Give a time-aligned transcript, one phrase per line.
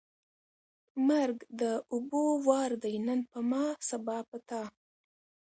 [1.07, 1.63] مرګ د
[1.93, 4.63] اوبو وار دی نن په ما، سبا په تا.